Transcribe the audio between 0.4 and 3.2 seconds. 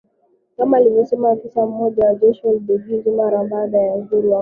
Kama alivyosema afisa mmoja wa jeshi la Ubeligiji